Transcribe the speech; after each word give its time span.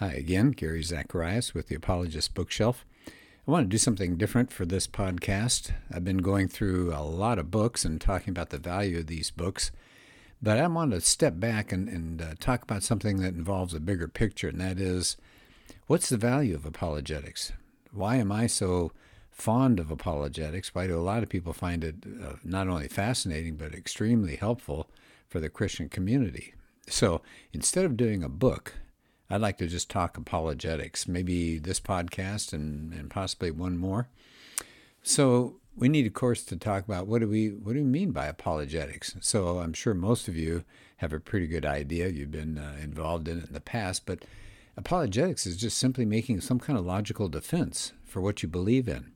Hi 0.00 0.12
again, 0.12 0.52
Gary 0.52 0.84
Zacharias 0.84 1.54
with 1.54 1.66
the 1.66 1.74
Apologist 1.74 2.32
Bookshelf. 2.32 2.86
I 3.08 3.50
want 3.50 3.64
to 3.64 3.68
do 3.68 3.78
something 3.78 4.16
different 4.16 4.52
for 4.52 4.64
this 4.64 4.86
podcast. 4.86 5.72
I've 5.92 6.04
been 6.04 6.18
going 6.18 6.46
through 6.46 6.94
a 6.94 7.02
lot 7.02 7.40
of 7.40 7.50
books 7.50 7.84
and 7.84 8.00
talking 8.00 8.30
about 8.30 8.50
the 8.50 8.58
value 8.58 8.98
of 8.98 9.08
these 9.08 9.32
books, 9.32 9.72
but 10.40 10.56
I 10.56 10.68
want 10.68 10.92
to 10.92 11.00
step 11.00 11.40
back 11.40 11.72
and, 11.72 11.88
and 11.88 12.22
uh, 12.22 12.34
talk 12.38 12.62
about 12.62 12.84
something 12.84 13.16
that 13.16 13.34
involves 13.34 13.74
a 13.74 13.80
bigger 13.80 14.06
picture, 14.06 14.46
and 14.46 14.60
that 14.60 14.78
is 14.78 15.16
what's 15.88 16.10
the 16.10 16.16
value 16.16 16.54
of 16.54 16.64
apologetics? 16.64 17.50
Why 17.90 18.18
am 18.18 18.30
I 18.30 18.46
so 18.46 18.92
fond 19.32 19.80
of 19.80 19.90
apologetics? 19.90 20.76
Why 20.76 20.86
do 20.86 20.96
a 20.96 21.02
lot 21.02 21.24
of 21.24 21.28
people 21.28 21.52
find 21.52 21.82
it 21.82 21.96
uh, 22.24 22.34
not 22.44 22.68
only 22.68 22.86
fascinating, 22.86 23.56
but 23.56 23.74
extremely 23.74 24.36
helpful 24.36 24.88
for 25.26 25.40
the 25.40 25.48
Christian 25.48 25.88
community? 25.88 26.54
So 26.88 27.20
instead 27.52 27.84
of 27.84 27.96
doing 27.96 28.22
a 28.22 28.28
book, 28.28 28.74
I'd 29.30 29.42
like 29.42 29.58
to 29.58 29.66
just 29.66 29.90
talk 29.90 30.16
apologetics, 30.16 31.06
maybe 31.06 31.58
this 31.58 31.80
podcast 31.80 32.52
and, 32.52 32.92
and 32.94 33.10
possibly 33.10 33.50
one 33.50 33.76
more. 33.76 34.08
So 35.02 35.56
we 35.76 35.88
need, 35.88 36.06
of 36.06 36.14
course, 36.14 36.44
to 36.44 36.56
talk 36.56 36.84
about 36.84 37.06
what 37.06 37.20
do 37.20 37.28
we 37.28 37.50
what 37.50 37.74
do 37.74 37.80
we 37.80 37.84
mean 37.84 38.10
by 38.10 38.26
apologetics. 38.26 39.16
So 39.20 39.58
I'm 39.58 39.74
sure 39.74 39.94
most 39.94 40.28
of 40.28 40.36
you 40.36 40.64
have 40.98 41.12
a 41.12 41.20
pretty 41.20 41.46
good 41.46 41.66
idea. 41.66 42.08
You've 42.08 42.30
been 42.30 42.58
uh, 42.58 42.76
involved 42.82 43.28
in 43.28 43.38
it 43.38 43.48
in 43.48 43.52
the 43.52 43.60
past, 43.60 44.06
but 44.06 44.24
apologetics 44.76 45.46
is 45.46 45.56
just 45.56 45.78
simply 45.78 46.04
making 46.04 46.40
some 46.40 46.58
kind 46.58 46.78
of 46.78 46.86
logical 46.86 47.28
defense 47.28 47.92
for 48.04 48.20
what 48.20 48.42
you 48.42 48.48
believe 48.48 48.88
in. 48.88 49.12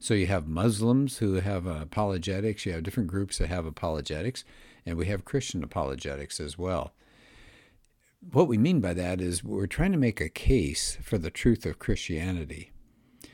So 0.00 0.14
you 0.14 0.26
have 0.26 0.48
Muslims 0.48 1.18
who 1.18 1.34
have 1.34 1.66
apologetics. 1.66 2.66
You 2.66 2.72
have 2.72 2.82
different 2.82 3.08
groups 3.08 3.38
that 3.38 3.48
have 3.48 3.64
apologetics, 3.64 4.44
and 4.84 4.98
we 4.98 5.06
have 5.06 5.24
Christian 5.24 5.62
apologetics 5.62 6.40
as 6.40 6.58
well 6.58 6.92
what 8.32 8.48
we 8.48 8.58
mean 8.58 8.80
by 8.80 8.94
that 8.94 9.20
is 9.20 9.44
we're 9.44 9.66
trying 9.66 9.92
to 9.92 9.98
make 9.98 10.20
a 10.20 10.28
case 10.28 10.98
for 11.02 11.18
the 11.18 11.30
truth 11.30 11.66
of 11.66 11.78
Christianity. 11.78 12.72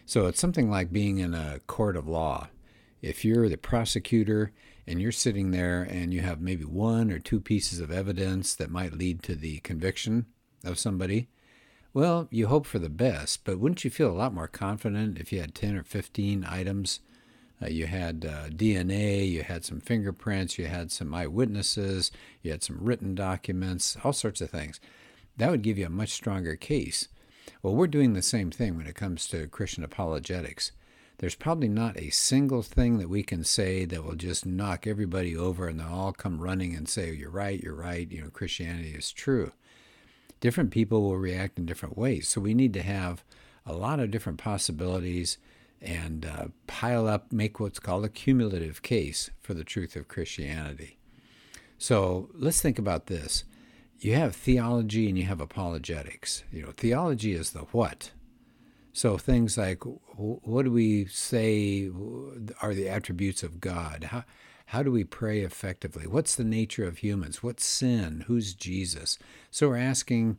So 0.07 0.27
it's 0.27 0.41
something 0.41 0.71
like 0.71 0.93
being 0.93 1.19
in 1.19 1.35
a 1.35 1.61
court 1.67 1.97
of 1.97 2.09
law. 2.09 2.49
If 3.01 3.25
you're 3.25 3.49
the 3.49 3.57
prosecutor 3.57 4.53
and 4.87 5.01
you're 5.01 5.13
sitting 5.13 5.51
there 5.51 5.83
and 5.83 6.13
you 6.13 6.21
have 6.21 6.41
maybe 6.41 6.65
one 6.65 7.11
or 7.11 7.19
two 7.19 7.41
pieces 7.41 7.81
of 7.81 7.91
evidence 7.91 8.55
that 8.57 8.71
might 8.71 8.93
lead 8.93 9.23
to 9.23 9.35
the 9.35 9.59
conviction 9.61 10.27
of 10.65 10.79
somebody, 10.79 11.29
well, 11.93 12.29
you 12.31 12.47
hope 12.47 12.67
for 12.67 12.79
the 12.79 12.89
best, 12.89 13.45
but 13.45 13.59
wouldn't 13.59 13.85
you 13.85 13.91
feel 13.91 14.11
a 14.11 14.17
lot 14.17 14.35
more 14.35 14.49
confident 14.49 15.19
if 15.19 15.33
you 15.33 15.41
had 15.41 15.55
10 15.55 15.77
or 15.77 15.83
15 15.83 16.45
items 16.45 17.01
uh, 17.63 17.69
you 17.69 17.87
had 17.87 18.25
uh, 18.25 18.49
DNA, 18.49 19.29
you 19.29 19.43
had 19.43 19.65
some 19.65 19.81
fingerprints, 19.81 20.59
you 20.59 20.67
had 20.67 20.91
some 20.91 21.15
eyewitnesses, 21.15 22.11
you 22.43 22.51
had 22.51 22.63
some 22.63 22.79
written 22.81 23.15
documents, 23.15 23.97
all 24.03 24.13
sorts 24.13 24.41
of 24.41 24.51
things. 24.51 24.81
That 25.37 25.51
would 25.51 25.63
give 25.63 25.79
you 25.79 25.87
a 25.87 25.91
much 25.91 26.11
stronger 26.11 26.57
case. 26.57 27.09
Well, 27.63 27.75
we're 27.75 27.87
doing 27.87 28.15
the 28.15 28.23
same 28.23 28.51
thing 28.51 28.77
when 28.77 28.87
it 28.87 28.95
comes 28.95 29.27
to 29.29 29.47
Christian 29.49 29.85
apologetics. 29.85 30.73
There's 31.19 31.35
probably 31.35 31.69
not 31.69 31.99
a 31.99 32.09
single 32.09 32.63
thing 32.63 32.97
that 32.99 33.11
we 33.11 33.23
can 33.23 33.45
say 33.45 33.85
that 33.85 34.05
will 34.05 34.15
just 34.15 34.47
knock 34.47 34.87
everybody 34.87 35.37
over 35.37 35.69
and 35.69 35.79
they'll 35.79 35.89
all 35.89 36.13
come 36.13 36.41
running 36.41 36.75
and 36.75 36.89
say, 36.89 37.13
You're 37.13 37.31
right, 37.31 37.63
you're 37.63 37.75
right, 37.75 38.11
you 38.11 38.23
know, 38.23 38.31
Christianity 38.31 38.95
is 38.95 39.13
true. 39.13 39.53
Different 40.41 40.71
people 40.71 41.03
will 41.03 41.19
react 41.19 41.59
in 41.59 41.67
different 41.67 41.99
ways. 41.99 42.27
So 42.27 42.41
we 42.41 42.55
need 42.55 42.73
to 42.73 42.83
have 42.83 43.23
a 43.67 43.75
lot 43.75 44.01
of 44.01 44.11
different 44.11 44.39
possibilities 44.39 45.37
and 45.81 46.27
uh, 46.27 46.47
pile 46.67 47.07
up, 47.07 47.33
make 47.33 47.59
what's 47.59 47.79
called 47.79 48.05
a 48.05 48.09
cumulative 48.09 48.83
case 48.83 49.31
for 49.41 49.55
the 49.55 49.65
truth 49.65 49.97
of 49.97 50.09
Christianity. 50.09 50.99
So 51.79 52.29
let's 52.35 52.61
think 52.61 52.79
about 52.79 53.07
this. 53.07 53.45
You 53.99 54.15
have 54.15 54.35
theology 54.35 55.09
and 55.09 55.19
you 55.19 55.25
have 55.25 55.41
apologetics. 55.41 56.45
You 56.53 56.63
know, 56.63 56.73
theology 56.77 57.33
is 57.33 57.51
the 57.51 57.61
what. 57.73 58.13
So 58.93 59.17
things 59.17 59.57
like 59.57 59.83
what 60.17 60.65
do 60.65 60.71
we 60.71 61.07
say 61.07 61.91
are 62.61 62.75
the 62.75 62.89
attributes 62.89 63.43
of 63.43 63.61
God? 63.61 64.05
How, 64.11 64.25
how 64.67 64.83
do 64.83 64.91
we 64.91 65.05
pray 65.05 65.41
effectively? 65.41 66.07
What's 66.07 66.35
the 66.35 66.45
nature 66.45 66.87
of 66.87 66.99
humans? 66.99 67.43
What's 67.43 67.65
sin? 67.65 68.25
Who's 68.27 68.55
Jesus? 68.55 69.19
So 69.51 69.69
we're 69.69 69.77
asking 69.79 70.39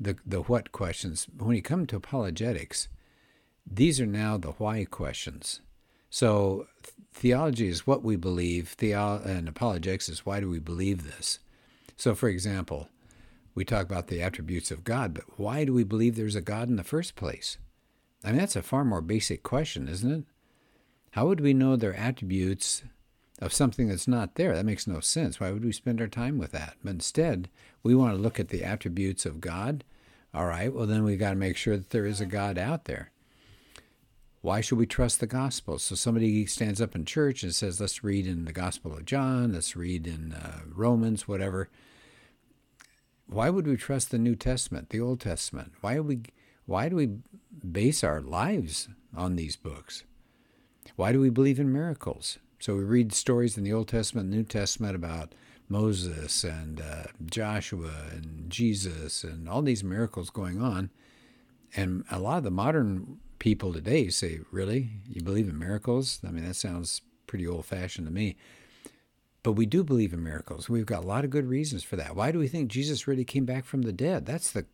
the, 0.00 0.16
the 0.24 0.42
what 0.42 0.72
questions. 0.72 1.26
When 1.36 1.56
you 1.56 1.62
come 1.62 1.86
to 1.86 1.96
apologetics, 1.96 2.88
these 3.70 4.00
are 4.00 4.06
now 4.06 4.36
the 4.36 4.52
why 4.52 4.84
questions. 4.84 5.60
So 6.10 6.66
theology 7.12 7.68
is 7.68 7.86
what 7.86 8.02
we 8.02 8.16
believe, 8.16 8.70
theo- 8.70 9.20
and 9.24 9.48
apologetics 9.48 10.08
is 10.08 10.24
why 10.24 10.40
do 10.40 10.48
we 10.48 10.58
believe 10.58 11.04
this? 11.04 11.38
So, 11.96 12.14
for 12.14 12.28
example, 12.28 12.88
we 13.54 13.64
talk 13.64 13.86
about 13.86 14.06
the 14.06 14.22
attributes 14.22 14.70
of 14.70 14.84
God, 14.84 15.12
but 15.14 15.24
why 15.38 15.64
do 15.64 15.72
we 15.72 15.84
believe 15.84 16.14
there's 16.14 16.36
a 16.36 16.40
God 16.40 16.68
in 16.68 16.76
the 16.76 16.84
first 16.84 17.16
place? 17.16 17.58
I 18.24 18.28
mean, 18.28 18.38
that's 18.38 18.56
a 18.56 18.62
far 18.62 18.84
more 18.84 19.00
basic 19.00 19.42
question, 19.42 19.88
isn't 19.88 20.10
it? 20.10 20.24
How 21.12 21.26
would 21.26 21.40
we 21.40 21.54
know 21.54 21.76
their 21.76 21.96
attributes 21.96 22.84
of 23.40 23.52
something 23.52 23.88
that's 23.88 24.08
not 24.08 24.36
there? 24.36 24.54
That 24.54 24.66
makes 24.66 24.86
no 24.86 25.00
sense. 25.00 25.40
Why 25.40 25.50
would 25.50 25.64
we 25.64 25.72
spend 25.72 26.00
our 26.00 26.08
time 26.08 26.38
with 26.38 26.52
that? 26.52 26.76
But 26.84 26.90
instead, 26.90 27.48
we 27.82 27.94
want 27.94 28.14
to 28.14 28.22
look 28.22 28.38
at 28.38 28.48
the 28.48 28.64
attributes 28.64 29.26
of 29.26 29.40
God. 29.40 29.84
All 30.32 30.46
right, 30.46 30.72
well, 30.72 30.86
then 30.86 31.04
we've 31.04 31.18
got 31.18 31.30
to 31.30 31.36
make 31.36 31.56
sure 31.56 31.76
that 31.76 31.90
there 31.90 32.06
is 32.06 32.20
a 32.20 32.26
God 32.26 32.58
out 32.58 32.84
there. 32.84 33.10
Why 34.40 34.60
should 34.60 34.78
we 34.78 34.86
trust 34.86 35.20
the 35.20 35.26
gospel? 35.26 35.78
So 35.78 35.94
somebody 35.94 36.46
stands 36.46 36.80
up 36.80 36.94
in 36.94 37.04
church 37.04 37.42
and 37.42 37.54
says, 37.54 37.80
let's 37.80 38.04
read 38.04 38.26
in 38.26 38.44
the 38.44 38.52
Gospel 38.52 38.92
of 38.92 39.04
John, 39.04 39.52
let's 39.52 39.74
read 39.74 40.06
in 40.06 40.32
uh, 40.32 40.60
Romans, 40.72 41.26
whatever. 41.26 41.68
Why 43.26 43.50
would 43.50 43.66
we 43.66 43.76
trust 43.76 44.10
the 44.10 44.18
New 44.18 44.36
Testament, 44.36 44.90
the 44.90 45.00
Old 45.00 45.20
Testament? 45.20 45.72
Why 45.80 45.98
we 46.00 46.20
why 46.66 46.88
do 46.88 46.96
we 46.96 47.08
base 47.66 48.04
our 48.04 48.20
lives 48.20 48.88
on 49.16 49.36
these 49.36 49.56
books? 49.56 50.04
Why 50.96 51.12
do 51.12 51.20
we 51.20 51.30
believe 51.30 51.58
in 51.58 51.72
miracles? 51.72 52.38
So 52.58 52.76
we 52.76 52.84
read 52.84 53.12
stories 53.12 53.56
in 53.56 53.64
the 53.64 53.72
Old 53.72 53.88
Testament, 53.88 54.28
New 54.28 54.44
Testament 54.44 54.94
about 54.94 55.34
Moses 55.68 56.44
and 56.44 56.80
uh, 56.80 57.04
Joshua 57.24 57.92
and 58.12 58.50
Jesus 58.50 59.24
and 59.24 59.48
all 59.48 59.62
these 59.62 59.84
miracles 59.84 60.30
going 60.30 60.60
on. 60.60 60.90
And 61.76 62.04
a 62.10 62.18
lot 62.18 62.38
of 62.38 62.44
the 62.44 62.50
modern 62.50 63.18
people 63.38 63.72
today 63.72 64.08
say, 64.08 64.40
Really? 64.50 64.90
You 65.08 65.22
believe 65.22 65.48
in 65.48 65.58
miracles? 65.58 66.20
I 66.26 66.30
mean, 66.30 66.44
that 66.44 66.54
sounds 66.54 67.02
pretty 67.26 67.46
old 67.46 67.66
fashioned 67.66 68.06
to 68.06 68.12
me. 68.12 68.36
But 69.42 69.52
we 69.52 69.66
do 69.66 69.84
believe 69.84 70.12
in 70.12 70.22
miracles. 70.22 70.68
We've 70.68 70.86
got 70.86 71.04
a 71.04 71.06
lot 71.06 71.24
of 71.24 71.30
good 71.30 71.46
reasons 71.46 71.84
for 71.84 71.96
that. 71.96 72.16
Why 72.16 72.32
do 72.32 72.38
we 72.38 72.48
think 72.48 72.70
Jesus 72.70 73.06
really 73.06 73.24
came 73.24 73.44
back 73.44 73.64
from 73.64 73.82
the 73.82 73.92
dead? 73.92 74.26
That's 74.26 74.50
the 74.50 74.66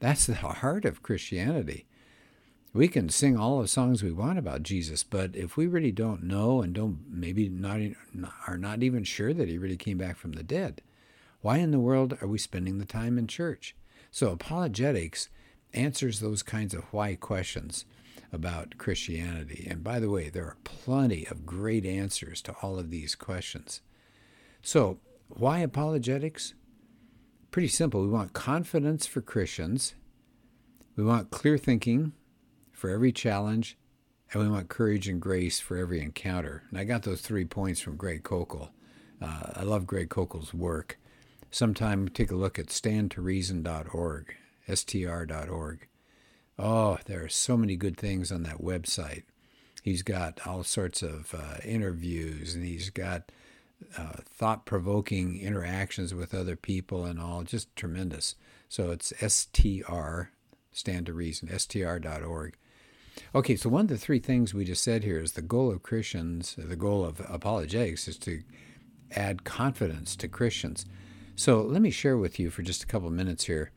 that's 0.00 0.26
the 0.26 0.34
heart 0.34 0.84
of 0.84 1.02
Christianity. 1.02 1.86
We 2.72 2.86
can 2.86 3.08
sing 3.08 3.36
all 3.36 3.60
the 3.60 3.66
songs 3.68 4.02
we 4.02 4.12
want 4.12 4.38
about 4.38 4.62
Jesus, 4.62 5.02
but 5.02 5.34
if 5.34 5.56
we 5.56 5.66
really 5.66 5.90
don't 5.90 6.22
know 6.22 6.62
and 6.62 6.72
don't 6.72 7.00
maybe 7.10 7.48
not 7.48 7.80
are 8.46 8.58
not 8.58 8.82
even 8.82 9.02
sure 9.04 9.34
that 9.34 9.48
he 9.48 9.58
really 9.58 9.76
came 9.76 9.98
back 9.98 10.16
from 10.16 10.32
the 10.32 10.42
dead, 10.42 10.82
why 11.40 11.58
in 11.58 11.70
the 11.70 11.80
world 11.80 12.16
are 12.20 12.28
we 12.28 12.38
spending 12.38 12.78
the 12.78 12.84
time 12.84 13.18
in 13.18 13.26
church? 13.26 13.74
So 14.10 14.30
apologetics 14.30 15.28
answers 15.72 16.20
those 16.20 16.42
kinds 16.42 16.74
of 16.74 16.84
why 16.92 17.14
questions 17.14 17.84
about 18.32 18.78
Christianity. 18.78 19.66
And 19.70 19.82
by 19.82 20.00
the 20.00 20.10
way, 20.10 20.28
there 20.28 20.44
are 20.44 20.56
plenty 20.64 21.26
of 21.26 21.46
great 21.46 21.86
answers 21.86 22.42
to 22.42 22.54
all 22.62 22.78
of 22.78 22.90
these 22.90 23.14
questions. 23.14 23.80
So, 24.62 24.98
why 25.28 25.58
apologetics? 25.58 26.54
Pretty 27.50 27.68
simple. 27.68 28.02
We 28.02 28.08
want 28.08 28.32
confidence 28.32 29.06
for 29.06 29.20
Christians, 29.20 29.94
we 30.96 31.04
want 31.04 31.30
clear 31.30 31.56
thinking 31.56 32.12
for 32.72 32.90
every 32.90 33.12
challenge, 33.12 33.78
and 34.32 34.42
we 34.42 34.48
want 34.48 34.68
courage 34.68 35.08
and 35.08 35.20
grace 35.20 35.60
for 35.60 35.76
every 35.76 36.00
encounter. 36.00 36.64
And 36.70 36.78
I 36.78 36.84
got 36.84 37.04
those 37.04 37.20
three 37.20 37.44
points 37.44 37.80
from 37.80 37.96
Greg 37.96 38.22
Koukl. 38.22 38.70
Uh, 39.22 39.52
I 39.54 39.62
love 39.62 39.86
Greg 39.86 40.08
Koukl's 40.08 40.52
work. 40.52 40.98
Sometime 41.50 42.08
take 42.08 42.30
a 42.30 42.36
look 42.36 42.58
at 42.58 42.66
standtoreason.org 42.66 44.34
str.org. 44.72 45.86
Oh, 46.58 46.98
there 47.06 47.24
are 47.24 47.28
so 47.28 47.56
many 47.56 47.76
good 47.76 47.96
things 47.96 48.32
on 48.32 48.42
that 48.42 48.60
website. 48.60 49.22
He's 49.82 50.02
got 50.02 50.46
all 50.46 50.64
sorts 50.64 51.02
of 51.02 51.34
uh, 51.34 51.58
interviews 51.64 52.54
and 52.54 52.64
he's 52.64 52.90
got 52.90 53.30
uh, 53.96 54.14
thought 54.24 54.66
provoking 54.66 55.40
interactions 55.40 56.14
with 56.14 56.34
other 56.34 56.56
people 56.56 57.04
and 57.04 57.20
all, 57.20 57.44
just 57.44 57.74
tremendous. 57.76 58.34
So 58.68 58.90
it's 58.90 59.12
STR, 59.20 60.30
stand 60.72 61.06
to 61.06 61.12
reason, 61.12 61.56
str.org. 61.56 62.56
Okay, 63.34 63.56
so 63.56 63.68
one 63.68 63.82
of 63.82 63.88
the 63.88 63.98
three 63.98 64.18
things 64.18 64.52
we 64.52 64.64
just 64.64 64.82
said 64.82 65.04
here 65.04 65.20
is 65.20 65.32
the 65.32 65.42
goal 65.42 65.70
of 65.70 65.82
Christians, 65.82 66.54
the 66.58 66.76
goal 66.76 67.04
of 67.04 67.20
apologetics 67.28 68.08
is 68.08 68.18
to 68.18 68.42
add 69.12 69.44
confidence 69.44 70.16
to 70.16 70.28
Christians. 70.28 70.86
So 71.34 71.62
let 71.62 71.82
me 71.82 71.90
share 71.90 72.16
with 72.16 72.38
you 72.38 72.50
for 72.50 72.62
just 72.62 72.82
a 72.82 72.86
couple 72.86 73.10
minutes 73.10 73.44
here 73.44 73.70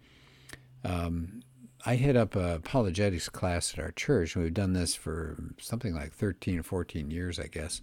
um, 0.84 1.42
I 1.86 1.96
head 1.96 2.16
up 2.16 2.36
a 2.36 2.56
apologetics 2.56 3.30
class 3.30 3.74
at 3.74 3.80
our 3.80 3.92
church, 3.92 4.36
and 4.36 4.44
we've 4.44 4.54
done 4.54 4.74
this 4.74 4.96
for 4.96 5.38
something 5.60 5.94
like 5.94 6.14
13 6.14 6.60
or 6.60 6.64
14 6.64 7.10
years, 7.10 7.40
I 7.40 7.48
guess. 7.48 7.82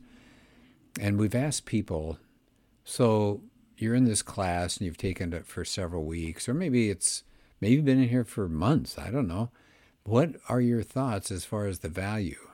And 1.00 1.18
we've 1.18 1.34
asked 1.34 1.64
people, 1.64 2.18
so 2.84 3.42
you're 3.76 3.94
in 3.94 4.04
this 4.04 4.22
class 4.22 4.76
and 4.76 4.86
you've 4.86 4.96
taken 4.96 5.32
it 5.32 5.46
for 5.46 5.64
several 5.64 6.04
weeks, 6.04 6.48
or 6.48 6.54
maybe 6.54 6.90
it's 6.90 7.22
Maybe 7.60 7.74
you've 7.74 7.84
been 7.84 8.02
in 8.02 8.08
here 8.08 8.24
for 8.24 8.48
months. 8.48 8.98
I 8.98 9.10
don't 9.10 9.28
know. 9.28 9.50
What 10.04 10.36
are 10.48 10.60
your 10.60 10.82
thoughts 10.82 11.30
as 11.30 11.44
far 11.44 11.66
as 11.66 11.80
the 11.80 11.88
value? 11.88 12.48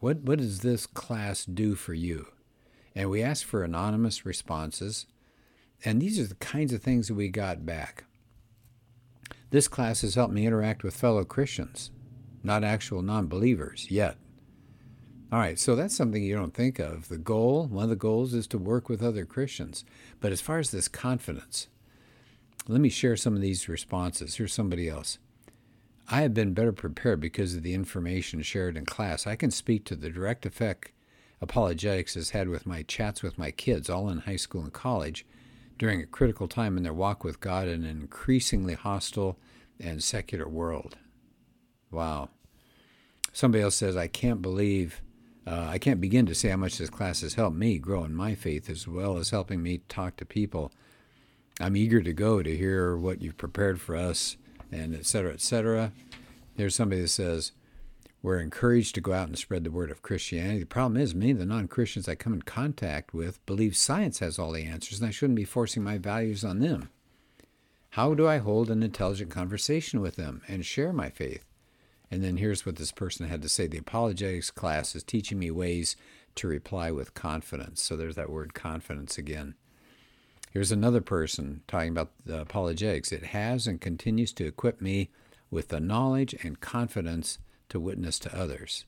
What, 0.00 0.18
what 0.22 0.38
does 0.38 0.60
this 0.60 0.86
class 0.86 1.44
do 1.44 1.74
for 1.74 1.94
you? 1.94 2.28
And 2.94 3.08
we 3.08 3.22
ask 3.22 3.46
for 3.46 3.62
anonymous 3.62 4.26
responses. 4.26 5.06
And 5.84 6.00
these 6.00 6.18
are 6.18 6.26
the 6.26 6.34
kinds 6.36 6.72
of 6.72 6.82
things 6.82 7.08
that 7.08 7.14
we 7.14 7.28
got 7.28 7.64
back. 7.64 8.04
This 9.50 9.68
class 9.68 10.02
has 10.02 10.14
helped 10.14 10.34
me 10.34 10.46
interact 10.46 10.82
with 10.82 10.96
fellow 10.96 11.24
Christians, 11.24 11.90
not 12.42 12.64
actual 12.64 13.02
non 13.02 13.26
believers 13.26 13.86
yet. 13.90 14.16
All 15.32 15.38
right, 15.38 15.58
so 15.58 15.74
that's 15.74 15.96
something 15.96 16.22
you 16.22 16.36
don't 16.36 16.54
think 16.54 16.78
of. 16.78 17.08
The 17.08 17.18
goal, 17.18 17.66
one 17.66 17.84
of 17.84 17.90
the 17.90 17.96
goals, 17.96 18.32
is 18.32 18.46
to 18.48 18.58
work 18.58 18.88
with 18.88 19.02
other 19.02 19.24
Christians. 19.24 19.84
But 20.20 20.32
as 20.32 20.40
far 20.40 20.58
as 20.58 20.70
this 20.70 20.88
confidence, 20.88 21.68
let 22.68 22.80
me 22.80 22.88
share 22.88 23.16
some 23.16 23.34
of 23.34 23.40
these 23.40 23.68
responses. 23.68 24.36
Here's 24.36 24.52
somebody 24.52 24.88
else. 24.88 25.18
I 26.08 26.22
have 26.22 26.34
been 26.34 26.54
better 26.54 26.72
prepared 26.72 27.20
because 27.20 27.54
of 27.54 27.64
the 27.64 27.74
information 27.74 28.42
shared 28.42 28.76
in 28.76 28.86
class. 28.86 29.26
I 29.26 29.34
can 29.34 29.50
speak 29.50 29.84
to 29.86 29.96
the 29.96 30.10
direct 30.10 30.46
effect 30.46 30.92
apologetics 31.40 32.14
has 32.14 32.30
had 32.30 32.48
with 32.48 32.66
my 32.66 32.82
chats 32.82 33.22
with 33.22 33.38
my 33.38 33.50
kids, 33.50 33.90
all 33.90 34.08
in 34.08 34.18
high 34.18 34.36
school 34.36 34.62
and 34.62 34.72
college, 34.72 35.26
during 35.78 36.00
a 36.00 36.06
critical 36.06 36.48
time 36.48 36.76
in 36.76 36.82
their 36.82 36.94
walk 36.94 37.24
with 37.24 37.40
God 37.40 37.68
in 37.68 37.84
an 37.84 38.00
increasingly 38.00 38.74
hostile 38.74 39.38
and 39.78 40.02
secular 40.02 40.48
world. 40.48 40.96
Wow. 41.90 42.30
Somebody 43.32 43.62
else 43.62 43.76
says, 43.76 43.96
I 43.96 44.06
can't 44.06 44.40
believe, 44.40 45.02
uh, 45.46 45.66
I 45.68 45.78
can't 45.78 46.00
begin 46.00 46.24
to 46.26 46.34
say 46.34 46.48
how 46.48 46.56
much 46.56 46.78
this 46.78 46.90
class 46.90 47.20
has 47.20 47.34
helped 47.34 47.56
me 47.56 47.78
grow 47.78 48.04
in 48.04 48.14
my 48.14 48.34
faith 48.34 48.70
as 48.70 48.88
well 48.88 49.18
as 49.18 49.30
helping 49.30 49.62
me 49.62 49.82
talk 49.88 50.16
to 50.16 50.24
people. 50.24 50.72
I'm 51.60 51.76
eager 51.76 52.00
to 52.00 52.12
go 52.12 52.42
to 52.42 52.56
hear 52.56 52.96
what 52.96 53.20
you've 53.20 53.38
prepared 53.38 53.80
for 53.80 53.96
us, 53.96 54.36
and 54.72 54.94
et 54.94 55.06
cetera, 55.06 55.32
et 55.32 55.40
cetera. 55.40 55.92
There's 56.56 56.74
somebody 56.74 57.02
that 57.02 57.08
says, 57.08 57.52
we're 58.22 58.40
encouraged 58.40 58.94
to 58.94 59.00
go 59.00 59.12
out 59.12 59.28
and 59.28 59.38
spread 59.38 59.64
the 59.64 59.70
word 59.70 59.90
of 59.90 60.02
Christianity. 60.02 60.60
The 60.60 60.66
problem 60.66 61.00
is, 61.00 61.14
many 61.14 61.32
of 61.32 61.38
the 61.38 61.46
non 61.46 61.68
Christians 61.68 62.08
I 62.08 62.14
come 62.14 62.32
in 62.32 62.42
contact 62.42 63.14
with 63.14 63.44
believe 63.46 63.76
science 63.76 64.18
has 64.18 64.38
all 64.38 64.52
the 64.52 64.64
answers, 64.64 65.00
and 65.00 65.08
I 65.08 65.12
shouldn't 65.12 65.36
be 65.36 65.44
forcing 65.44 65.82
my 65.82 65.98
values 65.98 66.44
on 66.44 66.58
them. 66.58 66.90
How 67.90 68.14
do 68.14 68.26
I 68.26 68.38
hold 68.38 68.70
an 68.70 68.82
intelligent 68.82 69.30
conversation 69.30 70.00
with 70.00 70.16
them 70.16 70.42
and 70.48 70.66
share 70.66 70.92
my 70.92 71.08
faith? 71.08 71.46
And 72.10 72.22
then 72.22 72.36
here's 72.36 72.64
what 72.64 72.76
this 72.76 72.92
person 72.92 73.28
had 73.28 73.42
to 73.42 73.48
say 73.48 73.66
The 73.66 73.78
apologetics 73.78 74.50
class 74.50 74.94
is 74.94 75.02
teaching 75.02 75.38
me 75.38 75.50
ways 75.50 75.96
to 76.36 76.48
reply 76.48 76.90
with 76.90 77.14
confidence. 77.14 77.82
So 77.82 77.96
there's 77.96 78.16
that 78.16 78.30
word 78.30 78.54
confidence 78.54 79.18
again. 79.18 79.54
Here's 80.50 80.72
another 80.72 81.00
person 81.00 81.62
talking 81.66 81.90
about 81.90 82.12
the 82.24 82.40
apologetics. 82.40 83.12
It 83.12 83.26
has 83.26 83.66
and 83.66 83.80
continues 83.80 84.32
to 84.34 84.46
equip 84.46 84.80
me 84.80 85.10
with 85.50 85.68
the 85.68 85.80
knowledge 85.80 86.34
and 86.42 86.60
confidence 86.60 87.38
to 87.68 87.80
witness 87.80 88.18
to 88.20 88.38
others. 88.38 88.84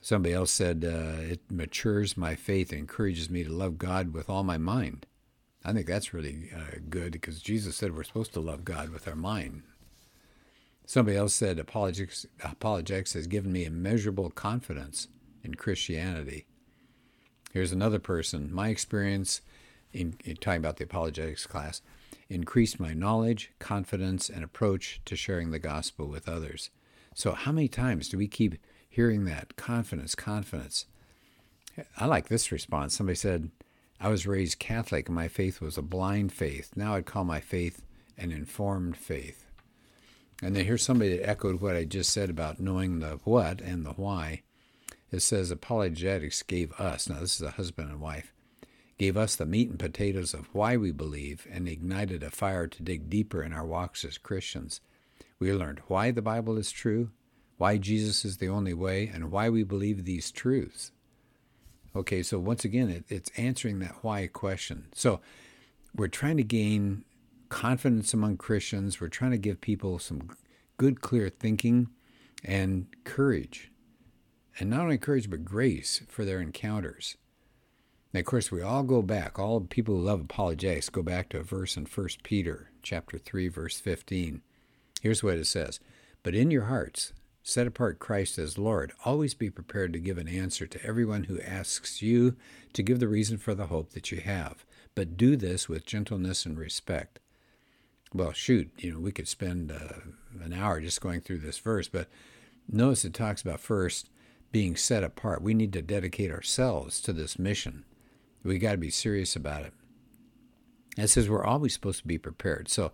Somebody 0.00 0.34
else 0.34 0.50
said, 0.50 0.84
uh, 0.84 1.22
It 1.22 1.40
matures 1.50 2.16
my 2.16 2.34
faith 2.34 2.72
encourages 2.72 3.30
me 3.30 3.44
to 3.44 3.52
love 3.52 3.78
God 3.78 4.12
with 4.12 4.28
all 4.28 4.42
my 4.42 4.58
mind. 4.58 5.06
I 5.64 5.72
think 5.72 5.86
that's 5.86 6.12
really 6.12 6.50
uh, 6.54 6.78
good 6.90 7.12
because 7.12 7.40
Jesus 7.40 7.76
said 7.76 7.94
we're 7.94 8.02
supposed 8.02 8.32
to 8.34 8.40
love 8.40 8.64
God 8.64 8.90
with 8.90 9.06
our 9.06 9.14
mind. 9.14 9.62
Somebody 10.86 11.16
else 11.16 11.34
said, 11.34 11.58
Apologetics, 11.58 12.26
apologetics 12.42 13.12
has 13.12 13.28
given 13.28 13.52
me 13.52 13.64
immeasurable 13.64 14.30
confidence 14.30 15.06
in 15.44 15.54
Christianity. 15.54 16.46
Here's 17.52 17.72
another 17.72 17.98
person. 17.98 18.52
My 18.52 18.68
experience 18.68 19.40
in, 19.92 20.14
in 20.24 20.36
talking 20.36 20.58
about 20.58 20.78
the 20.78 20.84
apologetics 20.84 21.46
class 21.46 21.80
increased 22.28 22.80
my 22.80 22.94
knowledge, 22.94 23.52
confidence, 23.58 24.28
and 24.28 24.42
approach 24.42 25.00
to 25.04 25.14
sharing 25.14 25.50
the 25.50 25.58
gospel 25.58 26.08
with 26.08 26.28
others. 26.28 26.70
So, 27.14 27.32
how 27.32 27.52
many 27.52 27.68
times 27.68 28.08
do 28.08 28.18
we 28.18 28.28
keep 28.28 28.56
hearing 28.88 29.24
that? 29.26 29.56
Confidence, 29.56 30.14
confidence. 30.14 30.86
I 31.96 32.06
like 32.06 32.28
this 32.28 32.52
response. 32.52 32.94
Somebody 32.94 33.16
said, 33.16 33.50
I 34.00 34.08
was 34.08 34.26
raised 34.26 34.58
Catholic 34.58 35.08
and 35.08 35.14
my 35.14 35.28
faith 35.28 35.60
was 35.60 35.78
a 35.78 35.82
blind 35.82 36.32
faith. 36.32 36.72
Now 36.74 36.96
I'd 36.96 37.06
call 37.06 37.24
my 37.24 37.40
faith 37.40 37.82
an 38.18 38.32
informed 38.32 38.96
faith. 38.96 39.46
And 40.42 40.56
then 40.56 40.64
here's 40.64 40.82
somebody 40.82 41.16
that 41.16 41.28
echoed 41.28 41.60
what 41.60 41.76
I 41.76 41.84
just 41.84 42.10
said 42.10 42.28
about 42.28 42.58
knowing 42.58 42.98
the 42.98 43.20
what 43.24 43.60
and 43.60 43.86
the 43.86 43.92
why. 43.92 44.42
It 45.12 45.20
says 45.20 45.50
apologetics 45.50 46.42
gave 46.42 46.72
us, 46.80 47.08
now 47.08 47.20
this 47.20 47.36
is 47.36 47.42
a 47.42 47.52
husband 47.52 47.90
and 47.90 48.00
wife, 48.00 48.32
gave 48.98 49.16
us 49.16 49.36
the 49.36 49.46
meat 49.46 49.68
and 49.68 49.78
potatoes 49.78 50.34
of 50.34 50.52
why 50.52 50.76
we 50.76 50.90
believe 50.90 51.46
and 51.50 51.68
ignited 51.68 52.22
a 52.22 52.30
fire 52.30 52.66
to 52.66 52.82
dig 52.82 53.08
deeper 53.08 53.42
in 53.42 53.52
our 53.52 53.64
walks 53.64 54.04
as 54.04 54.18
Christians. 54.18 54.80
We 55.42 55.52
learned 55.52 55.80
why 55.88 56.12
the 56.12 56.22
Bible 56.22 56.56
is 56.56 56.70
true, 56.70 57.10
why 57.56 57.76
Jesus 57.76 58.24
is 58.24 58.36
the 58.36 58.48
only 58.48 58.74
way, 58.74 59.10
and 59.12 59.32
why 59.32 59.48
we 59.48 59.64
believe 59.64 60.04
these 60.04 60.30
truths. 60.30 60.92
Okay, 61.96 62.22
so 62.22 62.38
once 62.38 62.64
again, 62.64 62.88
it, 62.88 63.04
it's 63.08 63.32
answering 63.36 63.80
that 63.80 63.96
why 64.02 64.28
question. 64.28 64.86
So 64.94 65.20
we're 65.96 66.06
trying 66.06 66.36
to 66.36 66.44
gain 66.44 67.04
confidence 67.48 68.14
among 68.14 68.36
Christians. 68.36 69.00
We're 69.00 69.08
trying 69.08 69.32
to 69.32 69.36
give 69.36 69.60
people 69.60 69.98
some 69.98 70.30
good, 70.76 71.00
clear 71.00 71.28
thinking 71.28 71.88
and 72.44 72.86
courage. 73.02 73.72
And 74.60 74.70
not 74.70 74.82
only 74.82 74.96
courage, 74.96 75.28
but 75.28 75.44
grace 75.44 76.02
for 76.06 76.24
their 76.24 76.40
encounters. 76.40 77.16
Now, 78.14 78.20
of 78.20 78.26
course, 78.26 78.52
we 78.52 78.62
all 78.62 78.84
go 78.84 79.02
back. 79.02 79.40
All 79.40 79.60
people 79.60 79.96
who 79.96 80.02
love 80.02 80.20
apologetics 80.20 80.88
go 80.88 81.02
back 81.02 81.30
to 81.30 81.40
a 81.40 81.42
verse 81.42 81.76
in 81.76 81.86
1 81.86 82.08
Peter 82.22 82.70
chapter 82.84 83.18
3, 83.18 83.48
verse 83.48 83.80
15. 83.80 84.42
Here's 85.02 85.24
what 85.24 85.36
it 85.36 85.46
says 85.46 85.80
But 86.22 86.36
in 86.36 86.52
your 86.52 86.66
hearts, 86.66 87.12
set 87.42 87.66
apart 87.66 87.98
Christ 87.98 88.38
as 88.38 88.56
Lord. 88.56 88.92
Always 89.04 89.34
be 89.34 89.50
prepared 89.50 89.92
to 89.92 89.98
give 89.98 90.16
an 90.16 90.28
answer 90.28 90.64
to 90.64 90.86
everyone 90.86 91.24
who 91.24 91.40
asks 91.40 92.02
you 92.02 92.36
to 92.72 92.84
give 92.84 93.00
the 93.00 93.08
reason 93.08 93.36
for 93.36 93.52
the 93.52 93.66
hope 93.66 93.90
that 93.94 94.12
you 94.12 94.20
have. 94.20 94.64
But 94.94 95.16
do 95.16 95.34
this 95.34 95.68
with 95.68 95.86
gentleness 95.86 96.46
and 96.46 96.56
respect. 96.56 97.18
Well, 98.14 98.32
shoot, 98.32 98.70
you 98.78 98.92
know, 98.92 99.00
we 99.00 99.10
could 99.10 99.26
spend 99.26 99.72
uh, 99.72 100.42
an 100.44 100.52
hour 100.52 100.80
just 100.80 101.00
going 101.00 101.20
through 101.20 101.38
this 101.38 101.58
verse, 101.58 101.88
but 101.88 102.06
notice 102.70 103.04
it 103.04 103.12
talks 103.12 103.42
about 103.42 103.58
first 103.58 104.08
being 104.52 104.76
set 104.76 105.02
apart. 105.02 105.42
We 105.42 105.54
need 105.54 105.72
to 105.72 105.82
dedicate 105.82 106.30
ourselves 106.30 107.00
to 107.00 107.12
this 107.12 107.40
mission. 107.40 107.84
We 108.44 108.58
got 108.58 108.72
to 108.72 108.78
be 108.78 108.90
serious 108.90 109.34
about 109.34 109.64
it. 109.64 109.72
It 110.96 111.08
says 111.08 111.28
we're 111.28 111.44
always 111.44 111.72
supposed 111.72 112.02
to 112.02 112.06
be 112.06 112.18
prepared. 112.18 112.68
So 112.68 112.92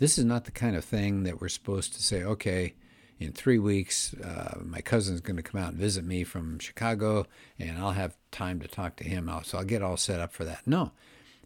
this 0.00 0.16
is 0.16 0.24
not 0.24 0.46
the 0.46 0.50
kind 0.50 0.76
of 0.76 0.84
thing 0.84 1.24
that 1.24 1.42
we're 1.42 1.48
supposed 1.50 1.92
to 1.92 2.02
say, 2.02 2.24
okay, 2.24 2.72
in 3.18 3.32
three 3.32 3.58
weeks, 3.58 4.14
uh, 4.14 4.58
my 4.64 4.80
cousin's 4.80 5.20
going 5.20 5.36
to 5.36 5.42
come 5.42 5.60
out 5.60 5.72
and 5.72 5.78
visit 5.78 6.06
me 6.06 6.24
from 6.24 6.58
Chicago, 6.58 7.26
and 7.58 7.76
I'll 7.76 7.92
have 7.92 8.16
time 8.30 8.60
to 8.60 8.66
talk 8.66 8.96
to 8.96 9.04
him. 9.04 9.30
So 9.44 9.58
I'll 9.58 9.64
get 9.64 9.82
all 9.82 9.98
set 9.98 10.18
up 10.18 10.32
for 10.32 10.46
that. 10.46 10.66
No, 10.66 10.92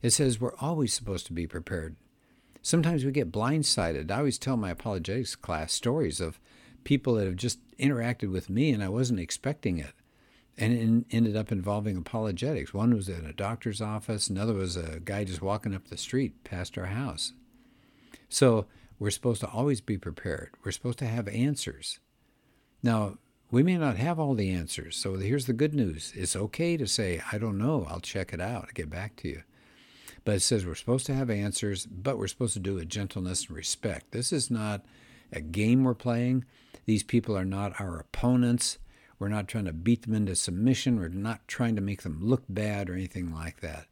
it 0.03 0.11
says 0.11 0.41
we're 0.41 0.55
always 0.61 0.95
supposed 0.95 1.27
to 1.27 1.33
be 1.33 1.49
prepared. 1.49 1.97
Sometimes 2.63 3.05
we 3.05 3.11
get 3.11 3.33
blindsided. 3.33 4.09
I 4.13 4.19
always 4.19 4.39
tell 4.39 4.57
my 4.57 4.71
apologetics 4.71 5.35
class 5.35 5.73
stories 5.73 6.21
of 6.21 6.39
people 6.85 7.15
that 7.15 7.27
have 7.27 7.35
just 7.35 7.59
interacted 7.77 8.31
with 8.31 8.49
me, 8.49 8.71
and 8.71 8.85
I 8.85 8.89
wasn't 8.89 9.19
expecting 9.19 9.79
it. 9.79 9.95
And 10.57 10.73
it 11.11 11.17
ended 11.17 11.37
up 11.37 11.51
involving 11.51 11.97
apologetics. 11.97 12.73
One 12.73 12.95
was 12.95 13.09
in 13.09 13.27
a 13.27 13.33
doctor's 13.33 13.81
office, 13.81 14.31
another 14.31 14.55
was 14.55 14.77
a 14.77 15.01
guy 15.05 15.25
just 15.25 15.43
walking 15.43 15.75
up 15.75 15.89
the 15.89 15.97
street 15.97 16.45
past 16.45 16.79
our 16.79 16.87
house. 16.87 17.33
So 18.35 18.67
we're 18.99 19.11
supposed 19.11 19.43
to 19.43 19.49
always 19.49 19.81
be 19.81 19.97
prepared. 19.97 20.51
We're 20.65 20.73
supposed 20.73 20.99
to 20.99 21.07
have 21.07 21.29
answers. 21.29 22.01
Now, 22.83 23.19
we 23.53 23.63
may 23.63 23.77
not 23.77 23.97
have 23.97 24.19
all 24.19 24.35
the 24.35 24.51
answers. 24.51 24.97
So 24.97 25.15
here's 25.15 25.47
the 25.47 25.53
good 25.53 25.73
news 25.73 26.13
it's 26.17 26.35
okay 26.35 26.77
to 26.77 26.89
say, 26.89 27.23
I 27.31 27.39
don't 27.39 27.59
know, 27.59 27.87
I'll 27.89 28.01
check 28.01 28.33
it 28.33 28.41
out, 28.41 28.65
I'll 28.65 28.75
get 28.75 28.91
back 28.91 29.15
to 29.17 29.29
you. 29.29 29.43
But 30.25 30.35
it 30.35 30.41
says 30.41 30.67
we're 30.67 30.75
supposed 30.75 31.07
to 31.07 31.15
have 31.15 31.31
answers, 31.31 31.87
but 31.87 32.19
we're 32.19 32.27
supposed 32.27 32.55
to 32.55 32.59
do 32.61 32.73
it 32.73 32.81
with 32.81 32.89
gentleness 32.89 33.47
and 33.47 33.57
respect. 33.57 34.11
This 34.11 34.33
is 34.33 34.51
not 34.51 34.85
a 35.31 35.41
game 35.41 35.85
we're 35.85 35.95
playing. 35.95 36.45
These 36.87 37.05
people 37.05 37.39
are 37.39 37.45
not 37.45 37.81
our 37.81 38.01
opponents. 38.01 38.79
We're 39.21 39.29
not 39.29 39.47
trying 39.47 39.67
to 39.67 39.73
beat 39.73 40.03
them 40.03 40.15
into 40.15 40.35
submission. 40.35 40.99
We're 40.99 41.07
not 41.07 41.47
trying 41.47 41.77
to 41.77 41.83
make 41.83 42.03
them 42.03 42.19
look 42.21 42.43
bad 42.49 42.91
or 42.91 42.95
anything 42.95 43.33
like 43.33 43.61
that. 43.61 43.87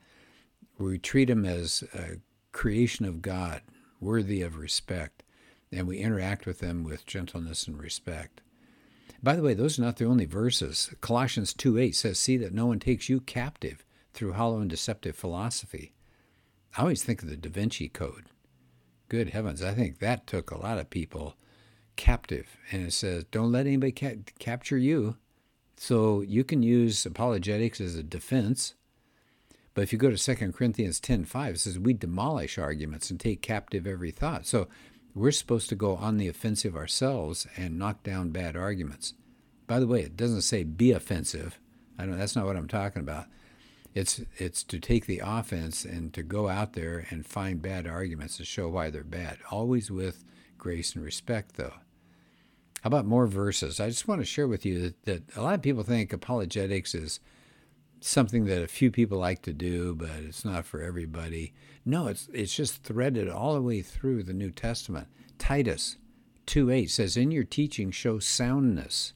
We 0.79 0.99
treat 0.99 1.29
them 1.29 1.45
as 1.45 1.85
a 1.95 2.17
creation 2.51 3.05
of 3.05 3.23
God, 3.23 3.63
worthy 4.03 4.43
of 4.43 4.57
respect, 4.59 5.23
and 5.71 5.87
we 5.87 5.99
interact 5.99 6.45
with 6.45 6.59
them 6.59 6.85
with 6.85 7.07
gentleness 7.07 7.67
and 7.67 7.81
respect. 7.81 8.41
By 9.23 9.37
the 9.37 9.43
way, 9.43 9.55
those 9.55 9.79
are 9.79 9.83
not 9.83 9.97
the 9.97 10.05
only 10.05 10.25
verses. 10.25 10.91
Colossians 11.01 11.55
2 11.55 11.79
8 11.79 11.95
says, 11.95 12.19
"See 12.19 12.37
that 12.39 12.53
no 12.53 12.67
one 12.67 12.81
takes 12.81 13.09
you 13.09 13.21
captive 13.21 13.87
through 14.13 14.33
hollow 14.33 14.61
and 14.61 14.69
deceptive 14.69 15.15
philosophy." 15.15 15.95
I 16.77 16.83
always 16.83 17.05
think 17.05 17.23
of 17.23 17.29
the 17.29 17.37
Da 17.37 17.49
Vinci 17.49 17.89
Code. 17.89 18.25
Good 19.09 19.31
heavens, 19.31 19.63
I 19.63 19.75
think 19.75 19.99
that 19.99 20.27
took 20.27 20.51
a 20.51 20.59
lot 20.59 20.79
of 20.79 20.91
people 20.91 21.37
captive. 21.95 22.57
And 22.73 22.87
it 22.87 22.93
says, 22.93 23.25
"Don't 23.31 23.53
let 23.53 23.67
anybody 23.67 23.93
ca- 23.93 24.23
capture 24.39 24.79
you." 24.79 25.17
So 25.77 26.21
you 26.21 26.45
can 26.45 26.63
use 26.63 27.07
apologetics 27.07 27.81
as 27.81 27.95
a 27.95 28.03
defense 28.03 28.75
but 29.75 29.83
if 29.83 29.93
you 29.93 29.99
go 29.99 30.11
to 30.11 30.17
2 30.17 30.53
Corinthians 30.53 31.01
10:5, 31.01 31.55
it 31.55 31.61
says 31.61 31.79
we 31.79 31.95
demolish 31.95 32.59
arguments 32.59 33.11
and 33.11 33.19
take 33.19 33.43
captive 33.43 33.87
every 33.87 34.11
thought. 34.11 34.47
So 34.47 34.69
We're 35.15 35.31
supposed 35.31 35.69
to 35.69 35.75
go 35.75 35.97
on 35.97 36.17
the 36.17 36.29
offensive 36.29 36.75
ourselves 36.75 37.47
and 37.57 37.79
knock 37.79 38.03
down 38.03 38.31
bad 38.31 38.57
arguments. 38.57 39.13
By 39.67 39.79
the 39.79 39.87
way, 39.87 40.01
it 40.03 40.17
doesn't 40.17 40.43
say 40.43 40.65
be 40.65 40.93
offensive. 40.93 41.59
I 41.99 42.07
don't. 42.07 42.19
That's 42.19 42.35
not 42.35 42.47
what 42.47 42.57
I'm 42.57 42.69
talking 42.69 43.03
about. 43.03 43.27
It's 43.95 44.23
it's 44.39 44.63
to 44.65 44.81
take 44.81 45.05
the 45.05 45.21
offense 45.23 45.85
and 45.85 46.15
to 46.15 46.23
go 46.23 46.49
out 46.49 46.73
there 46.73 47.07
and 47.11 47.27
find 47.27 47.61
bad 47.61 47.87
arguments 47.87 48.39
to 48.39 48.45
show 48.45 48.69
why 48.71 48.89
they're 48.89 49.05
bad. 49.05 49.39
Always 49.51 49.91
with 49.91 50.25
grace 50.57 50.95
and 50.95 51.05
respect, 51.05 51.57
though. 51.57 51.75
How 52.81 52.89
about 52.89 53.05
more 53.05 53.27
verses? 53.27 53.81
I 53.81 53.89
just 53.91 54.09
want 54.09 54.23
to 54.23 54.25
share 54.25 54.49
with 54.49 54.65
you 54.65 54.81
that, 54.81 55.03
that 55.05 55.37
a 55.37 55.43
lot 55.43 55.55
of 55.55 55.63
people 55.63 55.83
think 55.83 56.13
apologetics 56.13 56.95
is 56.95 57.21
something 58.09 58.45
that 58.47 58.63
a 58.63 58.69
few 58.69 58.91
people 58.91 59.19
like 59.19 59.43
to 59.43 59.53
do, 59.53 59.95
but 59.95 60.11
it's 60.11 60.45
not 60.45 60.67
for 60.67 60.83
everybody. 60.83 61.53
No, 61.85 62.07
it's 62.07 62.29
it's 62.33 62.55
just 62.55 62.83
threaded 62.83 63.29
all 63.29 63.55
the 63.55 63.63
way 63.63 63.83
through 63.83 64.23
the 64.23 64.33
New 64.33 64.51
Testament. 64.51 65.09
Titus 65.39 65.97
2:8 66.47 66.91
says, 66.91 67.17
"In 67.17 67.31
your 67.31 67.45
teaching 67.45 67.91
show 67.91 68.19
soundness." 68.19 69.15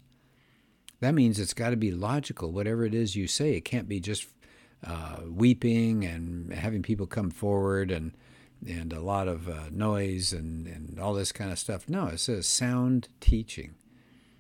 That 1.01 1.15
means 1.15 1.39
it's 1.39 1.55
got 1.55 1.71
to 1.71 1.77
be 1.77 1.91
logical. 1.91 2.53
Whatever 2.53 2.85
it 2.85 2.95
is 2.95 3.17
you 3.17 3.27
say, 3.27 3.55
it 3.55 3.65
can't 3.65 3.89
be 3.89 4.01
just 4.01 4.29
uh, 4.83 5.19
weeping 5.29 6.05
and 6.05 6.53
having 6.53 6.83
people 6.83 7.07
come 7.07 7.31
forward 7.31 7.91
and 7.91 8.13
and 8.67 8.93
a 8.93 9.01
lot 9.01 9.29
of 9.29 9.49
uh, 9.49 9.65
noise 9.71 10.33
and, 10.33 10.67
and 10.67 10.99
all 10.99 11.13
this 11.13 11.33
kind 11.33 11.53
of 11.53 11.59
stuff. 11.59 11.89
No, 11.89 12.07
it 12.07 12.21
says 12.21 12.47
sound 12.47 13.09
teaching. 13.21 13.75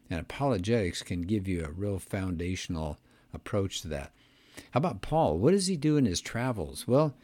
And 0.09 0.21
apologetics 0.21 1.03
can 1.03 1.23
give 1.23 1.47
you 1.47 1.65
a 1.65 1.71
real 1.71 1.99
foundational 1.99 2.99
approach 3.35 3.83
to 3.83 3.88
that. 3.88 4.12
How 4.73 4.79
about 4.79 5.03
Paul? 5.03 5.39
What 5.39 5.53
does 5.53 5.67
he 5.67 5.77
do 5.77 5.97
in 5.97 6.05
his 6.05 6.21
travels? 6.21 6.87
Well, 6.87 7.15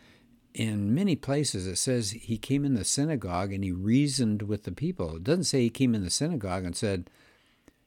in 0.55 0.95
many 0.95 1.17
places 1.17 1.67
it 1.67 1.77
says 1.77 2.11
he 2.11 2.37
came 2.37 2.65
in 2.65 2.75
the 2.75 2.85
synagogue 2.85 3.53
and 3.53 3.65
he 3.65 3.73
reasoned 3.73 4.43
with 4.43 4.65
the 4.65 4.73
people. 4.73 5.17
It 5.17 5.25
doesn't 5.25 5.45
say 5.45 5.62
he 5.62 5.71
came 5.71 5.95
in 5.95 6.05
the 6.05 6.11
synagogue 6.11 6.65
and 6.65 6.77
said, 6.77 7.09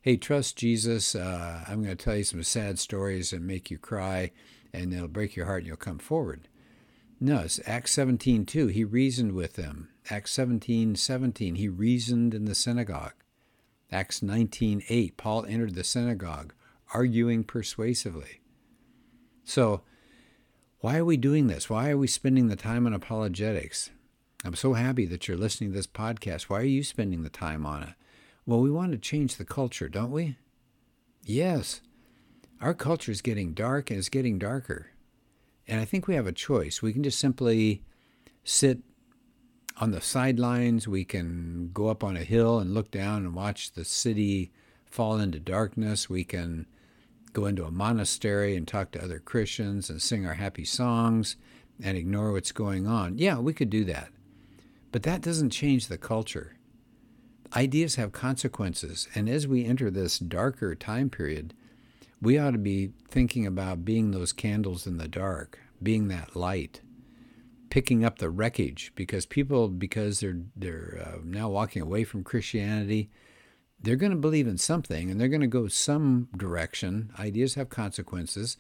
Hey, 0.01 0.17
trust 0.17 0.57
Jesus. 0.57 1.15
Uh, 1.15 1.63
I'm 1.67 1.83
going 1.83 1.95
to 1.97 2.03
tell 2.03 2.15
you 2.15 2.23
some 2.23 2.43
sad 2.43 2.77
stories 2.77 3.33
and 3.33 3.47
make 3.47 3.71
you 3.71 3.79
cry, 3.79 4.29
and 4.71 4.93
it'll 4.93 5.07
break 5.07 5.35
your 5.35 5.47
heart 5.47 5.61
and 5.61 5.67
you'll 5.67 5.77
come 5.77 5.97
forward. 5.97 6.47
No, 7.19 7.39
it's 7.39 7.59
Acts 7.65 7.93
17 7.93 8.45
2. 8.45 8.67
He 8.67 8.83
reasoned 8.83 9.31
with 9.31 9.53
them. 9.53 9.89
Acts 10.11 10.31
17 10.33 10.95
17. 10.95 11.55
He 11.55 11.67
reasoned 11.67 12.35
in 12.35 12.45
the 12.45 12.53
synagogue. 12.53 13.13
Acts 13.91 14.21
19 14.21 14.83
8. 14.87 15.17
Paul 15.17 15.45
entered 15.45 15.73
the 15.73 15.83
synagogue, 15.83 16.53
arguing 16.93 17.43
persuasively. 17.43 18.41
So, 19.45 19.81
why 20.79 20.97
are 20.97 21.05
we 21.05 21.17
doing 21.17 21.47
this? 21.47 21.69
Why 21.69 21.91
are 21.91 21.97
we 21.97 22.07
spending 22.07 22.47
the 22.47 22.55
time 22.55 22.85
on 22.85 22.93
apologetics? 22.93 23.91
I'm 24.43 24.55
so 24.55 24.73
happy 24.73 25.05
that 25.05 25.27
you're 25.27 25.37
listening 25.37 25.71
to 25.71 25.75
this 25.75 25.87
podcast. 25.87 26.43
Why 26.43 26.59
are 26.59 26.63
you 26.63 26.83
spending 26.83 27.23
the 27.23 27.29
time 27.29 27.65
on 27.65 27.83
it? 27.83 27.93
Well, 28.45 28.59
we 28.59 28.71
want 28.71 28.91
to 28.91 28.97
change 28.97 29.37
the 29.37 29.45
culture, 29.45 29.87
don't 29.87 30.11
we? 30.11 30.37
Yes. 31.23 31.81
Our 32.59 32.73
culture 32.73 33.11
is 33.11 33.21
getting 33.21 33.53
dark 33.53 33.89
and 33.89 33.99
it's 33.99 34.09
getting 34.09 34.37
darker. 34.37 34.91
And 35.67 35.79
I 35.79 35.85
think 35.85 36.07
we 36.07 36.15
have 36.15 36.27
a 36.27 36.31
choice. 36.31 36.81
We 36.81 36.93
can 36.93 37.03
just 37.03 37.19
simply 37.19 37.83
sit 38.43 38.79
on 39.77 39.91
the 39.91 40.01
sidelines. 40.01 40.87
We 40.87 41.05
can 41.05 41.69
go 41.73 41.87
up 41.87 42.03
on 42.03 42.17
a 42.17 42.23
hill 42.23 42.59
and 42.59 42.73
look 42.73 42.91
down 42.91 43.25
and 43.25 43.35
watch 43.35 43.71
the 43.71 43.85
city 43.85 44.51
fall 44.85 45.17
into 45.17 45.39
darkness. 45.39 46.09
We 46.09 46.23
can 46.23 46.67
go 47.35 47.45
into 47.45 47.65
a 47.65 47.71
monastery 47.71 48.55
and 48.55 48.67
talk 48.67 48.91
to 48.91 49.03
other 49.03 49.19
Christians 49.19 49.89
and 49.89 50.01
sing 50.01 50.25
our 50.25 50.35
happy 50.35 50.63
songs 50.63 51.35
and 51.83 51.97
ignore 51.97 52.31
what's 52.31 52.53
going 52.53 52.87
on. 52.87 53.17
Yeah, 53.17 53.37
we 53.39 53.53
could 53.53 53.69
do 53.69 53.83
that. 53.85 54.07
But 54.91 55.03
that 55.03 55.21
doesn't 55.21 55.49
change 55.49 55.87
the 55.87 55.97
culture. 55.97 56.55
Ideas 57.53 57.95
have 57.95 58.13
consequences. 58.13 59.09
And 59.13 59.27
as 59.27 59.47
we 59.47 59.65
enter 59.65 59.91
this 59.91 60.17
darker 60.17 60.73
time 60.73 61.09
period, 61.09 61.53
we 62.21 62.37
ought 62.37 62.51
to 62.51 62.57
be 62.57 62.93
thinking 63.09 63.45
about 63.45 63.85
being 63.85 64.11
those 64.11 64.31
candles 64.31 64.87
in 64.87 64.97
the 64.97 65.09
dark, 65.09 65.59
being 65.83 66.07
that 66.07 66.35
light, 66.35 66.81
picking 67.69 68.05
up 68.05 68.19
the 68.19 68.29
wreckage 68.29 68.93
because 68.95 69.25
people, 69.25 69.67
because 69.67 70.21
they're, 70.21 70.39
they're 70.55 71.05
uh, 71.05 71.17
now 71.25 71.49
walking 71.49 71.81
away 71.81 72.05
from 72.05 72.23
Christianity, 72.23 73.09
they're 73.79 73.95
going 73.95 74.11
to 74.11 74.17
believe 74.17 74.47
in 74.47 74.57
something 74.57 75.11
and 75.11 75.19
they're 75.19 75.27
going 75.27 75.41
to 75.41 75.47
go 75.47 75.67
some 75.67 76.29
direction. 76.35 77.11
Ideas 77.19 77.55
have 77.55 77.69
consequences. 77.69 78.57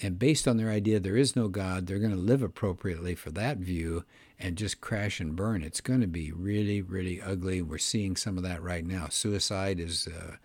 And 0.00 0.18
based 0.18 0.46
on 0.46 0.56
their 0.56 0.70
idea 0.70 1.00
there 1.00 1.16
is 1.16 1.34
no 1.34 1.48
God, 1.48 1.86
they're 1.86 1.98
going 1.98 2.12
to 2.12 2.16
live 2.16 2.42
appropriately 2.42 3.14
for 3.14 3.30
that 3.32 3.58
view 3.58 4.04
and 4.38 4.56
just 4.56 4.80
crash 4.80 5.20
and 5.20 5.34
burn. 5.34 5.62
It's 5.62 5.80
going 5.80 6.00
to 6.00 6.06
be 6.06 6.30
really, 6.30 6.80
really 6.80 7.20
ugly. 7.20 7.62
We're 7.62 7.78
seeing 7.78 8.14
some 8.14 8.36
of 8.36 8.44
that 8.44 8.62
right 8.62 8.84
now. 8.84 9.08
Suicide 9.08 9.80
is 9.80 10.06
uh, 10.06 10.36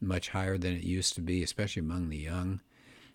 much 0.00 0.28
higher 0.30 0.56
than 0.56 0.74
it 0.74 0.84
used 0.84 1.14
to 1.14 1.20
be, 1.20 1.42
especially 1.42 1.80
among 1.80 2.08
the 2.08 2.18
young. 2.18 2.60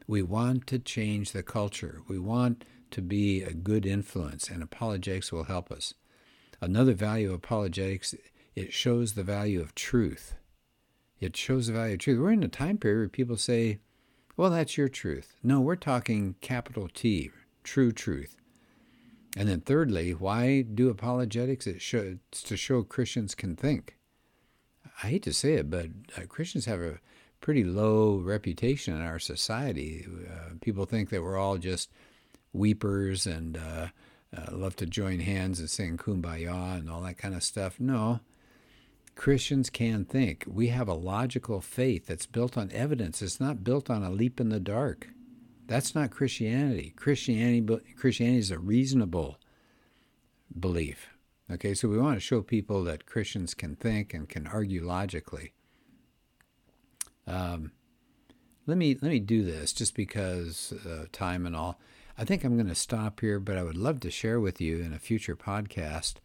We 0.07 0.21
want 0.21 0.67
to 0.67 0.79
change 0.79 1.31
the 1.31 1.43
culture. 1.43 2.01
We 2.07 2.19
want 2.19 2.65
to 2.91 3.01
be 3.01 3.43
a 3.43 3.53
good 3.53 3.85
influence, 3.85 4.49
and 4.49 4.61
apologetics 4.61 5.31
will 5.31 5.45
help 5.45 5.71
us. 5.71 5.93
Another 6.61 6.93
value 6.93 7.29
of 7.29 7.35
apologetics, 7.35 8.13
it 8.55 8.71
shows 8.71 9.13
the 9.13 9.23
value 9.23 9.61
of 9.61 9.73
truth. 9.73 10.35
It 11.19 11.37
shows 11.37 11.67
the 11.67 11.73
value 11.73 11.93
of 11.93 11.99
truth. 11.99 12.19
We're 12.19 12.31
in 12.31 12.43
a 12.43 12.47
time 12.47 12.77
period 12.77 12.99
where 12.99 13.09
people 13.09 13.37
say, 13.37 13.79
well, 14.37 14.49
that's 14.49 14.77
your 14.77 14.89
truth. 14.89 15.35
No, 15.41 15.61
we're 15.61 15.75
talking 15.75 16.35
capital 16.41 16.89
T, 16.93 17.31
true 17.63 17.91
truth. 17.91 18.37
And 19.37 19.49
then 19.49 19.61
thirdly, 19.61 20.13
why 20.13 20.61
do 20.61 20.89
apologetics? 20.89 21.67
It 21.67 21.81
it's 21.93 22.43
to 22.43 22.57
show 22.57 22.83
Christians 22.83 23.35
can 23.35 23.55
think. 23.55 23.97
I 25.03 25.07
hate 25.07 25.23
to 25.23 25.33
say 25.33 25.53
it, 25.53 25.69
but 25.69 25.87
uh, 26.17 26.21
Christians 26.27 26.65
have 26.65 26.81
a 26.81 26.99
pretty 27.41 27.63
low 27.63 28.17
reputation 28.17 28.95
in 28.95 29.01
our 29.01 29.19
society. 29.19 30.05
Uh, 30.29 30.55
people 30.61 30.85
think 30.85 31.09
that 31.09 31.21
we're 31.21 31.37
all 31.37 31.57
just 31.57 31.91
weepers 32.53 33.27
and 33.27 33.57
uh, 33.57 33.87
uh, 34.35 34.45
love 34.51 34.75
to 34.77 34.85
join 34.85 35.19
hands 35.19 35.59
and 35.59 35.69
sing 35.69 35.97
kumbaya 35.97 36.77
and 36.77 36.89
all 36.89 37.01
that 37.01 37.17
kind 37.17 37.35
of 37.35 37.43
stuff. 37.43 37.79
No, 37.79 38.21
Christians 39.15 39.69
can 39.69 40.05
think. 40.05 40.43
We 40.45 40.67
have 40.67 40.87
a 40.87 40.93
logical 40.93 41.61
faith 41.61 42.07
that's 42.07 42.25
built 42.25 42.57
on 42.57 42.71
evidence. 42.71 43.21
It's 43.21 43.39
not 43.39 43.63
built 43.63 43.89
on 43.89 44.03
a 44.03 44.11
leap 44.11 44.39
in 44.39 44.49
the 44.49 44.59
dark. 44.59 45.07
That's 45.67 45.95
not 45.95 46.11
Christianity. 46.11 46.93
Christianity, 46.95 47.83
Christianity 47.95 48.39
is 48.39 48.51
a 48.51 48.59
reasonable 48.59 49.39
belief. 50.57 51.09
Okay, 51.51 51.73
so 51.73 51.87
we 51.87 51.97
want 51.97 52.15
to 52.15 52.19
show 52.19 52.41
people 52.41 52.83
that 52.83 53.05
Christians 53.05 53.53
can 53.53 53.75
think 53.75 54.13
and 54.13 54.27
can 54.27 54.47
argue 54.47 54.83
logically. 54.83 55.53
Um, 57.27 57.71
let 58.67 58.77
me 58.77 58.97
let 59.01 59.09
me 59.09 59.19
do 59.19 59.43
this 59.43 59.73
just 59.73 59.95
because 59.95 60.73
uh, 60.85 61.05
time 61.11 61.45
and 61.45 61.55
all. 61.55 61.79
I 62.17 62.25
think 62.25 62.43
I'm 62.43 62.55
going 62.55 62.67
to 62.67 62.75
stop 62.75 63.19
here, 63.19 63.39
but 63.39 63.57
I 63.57 63.63
would 63.63 63.77
love 63.77 63.99
to 64.01 64.11
share 64.11 64.39
with 64.39 64.61
you 64.61 64.79
in 64.79 64.93
a 64.93 64.99
future 64.99 65.35
podcast 65.35 66.15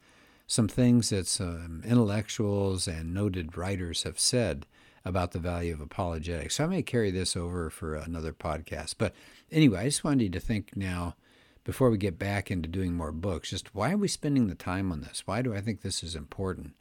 some 0.50 0.66
things 0.66 1.10
that 1.10 1.28
some 1.28 1.80
intellectuals 1.86 2.88
and 2.88 3.14
noted 3.14 3.56
writers 3.56 4.02
have 4.02 4.18
said 4.18 4.66
about 5.04 5.30
the 5.30 5.38
value 5.38 5.72
of 5.72 5.80
apologetics. 5.80 6.56
So 6.56 6.64
I 6.64 6.66
may 6.66 6.82
carry 6.82 7.12
this 7.12 7.36
over 7.36 7.70
for 7.70 7.94
another 7.94 8.32
podcast. 8.32 8.96
But 8.98 9.14
anyway, 9.52 9.78
I 9.78 9.84
just 9.84 10.02
wanted 10.02 10.24
you 10.24 10.30
to 10.30 10.40
think 10.40 10.76
now 10.76 11.14
before 11.62 11.88
we 11.88 11.98
get 11.98 12.18
back 12.18 12.50
into 12.50 12.68
doing 12.68 12.94
more 12.94 13.12
books, 13.12 13.50
just 13.50 13.76
why 13.76 13.92
are 13.92 13.96
we 13.96 14.08
spending 14.08 14.48
the 14.48 14.56
time 14.56 14.90
on 14.90 15.02
this? 15.02 15.22
Why 15.24 15.40
do 15.40 15.54
I 15.54 15.60
think 15.60 15.82
this 15.82 16.02
is 16.02 16.16
important? 16.16 16.74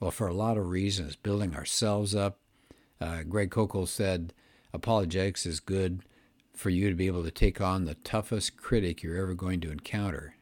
Well, 0.00 0.10
for 0.10 0.26
a 0.26 0.32
lot 0.32 0.56
of 0.56 0.70
reasons. 0.70 1.14
Building 1.14 1.54
ourselves 1.54 2.14
up. 2.14 2.38
Uh, 2.98 3.24
Greg 3.24 3.50
Koukl 3.50 3.86
said 3.86 4.32
apologetics 4.72 5.44
is 5.44 5.60
good 5.60 6.00
for 6.54 6.70
you 6.70 6.88
to 6.88 6.96
be 6.96 7.08
able 7.08 7.24
to 7.24 7.30
take 7.30 7.60
on 7.60 7.84
the 7.84 7.94
toughest 7.94 8.56
critic 8.56 9.02
you're 9.02 9.20
ever 9.20 9.34
going 9.34 9.60
to 9.60 9.70
encounter. 9.70 10.36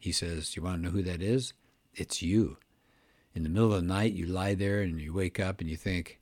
He 0.00 0.10
says, 0.10 0.56
You 0.56 0.62
want 0.62 0.78
to 0.78 0.82
know 0.82 0.90
who 0.90 1.02
that 1.02 1.22
is? 1.22 1.52
It's 1.98 2.22
you. 2.22 2.58
In 3.34 3.42
the 3.42 3.48
middle 3.48 3.74
of 3.74 3.82
the 3.82 3.86
night, 3.86 4.12
you 4.12 4.24
lie 4.26 4.54
there 4.54 4.82
and 4.82 5.00
you 5.00 5.12
wake 5.12 5.40
up 5.40 5.60
and 5.60 5.68
you 5.68 5.76
think, 5.76 6.20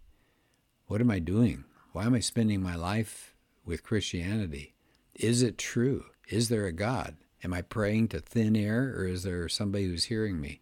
What 0.87 1.02
am 1.02 1.11
I 1.11 1.18
doing? 1.18 1.64
Why 1.92 2.04
am 2.04 2.14
I 2.14 2.21
spending 2.21 2.62
my 2.62 2.75
life 2.75 3.35
with 3.64 3.83
Christianity? 3.83 4.75
Is 5.14 5.42
it 5.42 5.59
true? 5.59 6.06
Is 6.28 6.49
there 6.49 6.64
a 6.64 6.73
God? 6.73 7.16
Am 7.45 7.52
I 7.52 7.61
praying 7.61 8.09
to 8.09 8.21
thin 8.21 8.56
air 8.56 8.95
or 8.97 9.06
is 9.06 9.23
there 9.23 9.50
somebody 9.50 9.85
who's 9.85 10.04
hearing 10.04 10.40
me? 10.40 10.61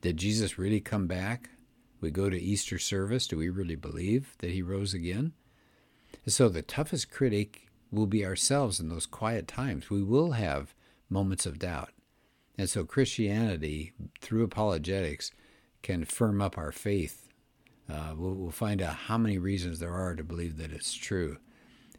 Did 0.00 0.16
Jesus 0.16 0.58
really 0.58 0.80
come 0.80 1.08
back? 1.08 1.50
We 2.00 2.12
go 2.12 2.30
to 2.30 2.40
Easter 2.40 2.78
service. 2.78 3.26
Do 3.26 3.36
we 3.36 3.48
really 3.48 3.74
believe 3.74 4.36
that 4.38 4.52
he 4.52 4.62
rose 4.62 4.94
again? 4.94 5.32
And 6.24 6.32
so 6.32 6.48
the 6.48 6.62
toughest 6.62 7.10
critic 7.10 7.68
will 7.90 8.06
be 8.06 8.24
ourselves 8.24 8.78
in 8.78 8.90
those 8.90 9.06
quiet 9.06 9.48
times. 9.48 9.90
We 9.90 10.04
will 10.04 10.32
have 10.32 10.72
moments 11.10 11.46
of 11.46 11.58
doubt. 11.58 11.90
And 12.58 12.68
so 12.68 12.84
Christianity, 12.84 13.92
through 14.20 14.42
apologetics, 14.42 15.30
can 15.82 16.04
firm 16.04 16.42
up 16.42 16.58
our 16.58 16.72
faith. 16.72 17.28
Uh, 17.88 18.14
we'll, 18.16 18.34
we'll 18.34 18.50
find 18.50 18.82
out 18.82 18.96
how 18.96 19.16
many 19.16 19.38
reasons 19.38 19.78
there 19.78 19.94
are 19.94 20.14
to 20.16 20.24
believe 20.24 20.58
that 20.58 20.72
it's 20.72 20.92
true. 20.92 21.38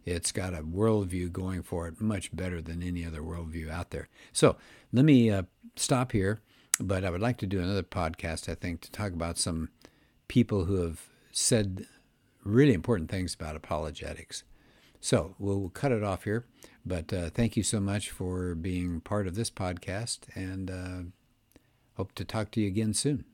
It's 0.06 0.32
got 0.32 0.54
a 0.54 0.62
worldview 0.62 1.32
going 1.32 1.63
for 1.63 1.88
it 1.88 2.01
much 2.01 2.36
better 2.36 2.62
than 2.62 2.84
any 2.84 3.06
other 3.06 3.22
worldview 3.22 3.70
out 3.72 3.92
there. 3.92 4.10
So 4.34 4.58
let 4.92 5.06
me 5.06 5.32
uh, 5.32 5.44
stop 5.75 6.12
here. 6.12 6.42
But 6.82 7.04
I 7.04 7.10
would 7.10 7.22
like 7.22 7.38
to 7.39 7.48
do 7.48 7.60
another 7.60 7.84
podcast, 7.84 8.50
I 8.50 8.56
think, 8.56 8.82
to 8.82 8.92
talk 8.92 9.12
about 9.12 9.38
some 9.38 9.70
people 10.28 10.66
who 10.66 10.82
have 10.82 11.08
said 11.32 11.86
really 12.44 12.74
important 12.74 13.10
things 13.12 13.34
about 13.34 13.58
apologetics. 13.58 14.44
So 15.01 15.36
we'll 15.39 15.70
cut 15.70 15.92
it 15.92 16.04
off 16.04 16.24
here. 16.24 16.46
But 16.89 17.13
uh, 17.13 17.29
thank 17.29 17.55
you 17.55 17.62
so 17.62 17.79
much 17.79 18.10
for 18.10 18.55
being 18.55 19.00
part 19.01 19.27
of 19.27 19.36
this 19.36 19.51
podcast 19.51 20.22
and 20.34 20.72
uh, 20.72 21.01
hope 21.98 22.13
to 22.15 22.25
talk 22.25 22.50
to 22.51 22.62
you 22.62 22.67
again 22.67 22.96
soon. 22.96 23.25